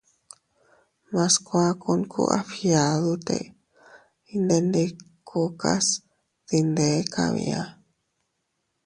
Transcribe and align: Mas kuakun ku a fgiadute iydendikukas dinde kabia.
Mas 1.13 1.33
kuakun 1.47 2.01
ku 2.11 2.21
a 2.37 2.39
fgiadute 2.47 3.37
iydendikukas 4.33 5.85
dinde 6.47 6.89
kabia. 7.13 7.61